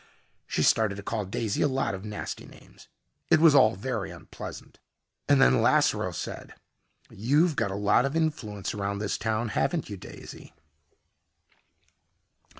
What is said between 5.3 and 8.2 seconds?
then Lasseroe said, "You've got a lot of